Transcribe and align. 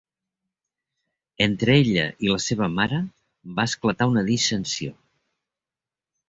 Entre 1.45 1.75
ella 1.81 2.05
i 2.27 2.31
la 2.31 2.39
seva 2.45 2.69
mare 2.79 3.03
va 3.61 3.67
esclatar 3.73 4.09
una 4.15 4.25
dissensió. 4.31 4.97